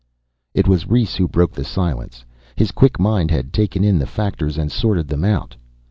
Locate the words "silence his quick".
1.63-2.99